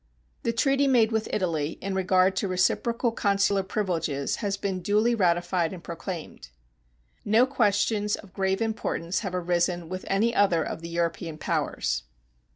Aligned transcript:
The 0.41 0.51
treaty 0.51 0.87
made 0.87 1.11
with 1.11 1.29
Italy 1.31 1.73
in 1.79 1.93
regard 1.93 2.35
to 2.37 2.47
reciprocal 2.47 3.11
consular 3.11 3.61
privileges 3.61 4.37
has 4.37 4.57
been 4.57 4.79
duly 4.81 5.13
ratified 5.13 5.73
and 5.73 5.83
proclaimed. 5.83 6.49
No 7.23 7.45
questions 7.45 8.15
of 8.15 8.33
grave 8.33 8.63
importance 8.63 9.19
have 9.19 9.35
arisen 9.35 9.89
with 9.89 10.05
any 10.07 10.33
other 10.33 10.63
of 10.63 10.81
the 10.81 10.89
European 10.89 11.37
powers. 11.37 12.01